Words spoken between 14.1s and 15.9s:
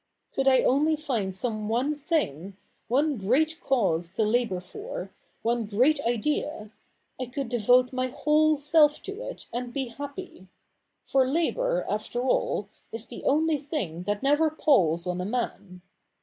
never palls on a man.